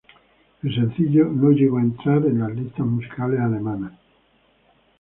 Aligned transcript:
El 0.63 0.73
sencillo 0.73 1.25
no 1.25 1.51
llegó 1.51 1.77
a 1.77 1.81
entrar 1.83 2.25
en 2.25 2.39
las 2.39 2.49
listas 2.55 2.87
musicales 2.87 3.39
alemanas. 3.39 3.93